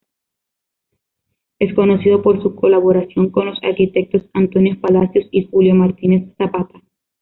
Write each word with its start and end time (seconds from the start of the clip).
Es 1.59 1.75
conocido 1.75 2.23
por 2.23 2.41
su 2.41 2.55
colaboración 2.55 3.29
con 3.29 3.45
los 3.45 3.59
arquitectos 3.61 4.23
Antonio 4.33 4.81
Palacios 4.81 5.27
y 5.29 5.45
Julio 5.47 5.75
Martínez-Zapata. 5.75 6.81